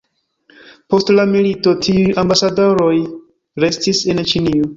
[0.93, 2.89] Post la milito, tiuj ambasadoroj
[3.67, 4.69] restis en Ĉinio.